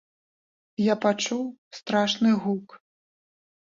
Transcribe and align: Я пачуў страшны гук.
Я 0.85 0.95
пачуў 1.05 1.43
страшны 1.83 2.29
гук. 2.43 2.67